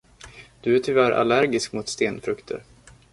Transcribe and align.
Du 0.61 0.75
är 0.75 0.79
tyvärr 0.79 1.11
allergisk 1.11 1.73
mot 1.73 1.87
stenfrukter. 1.87 2.63